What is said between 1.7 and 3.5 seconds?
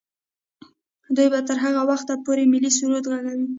وخته پورې ملي سرود ږغوي.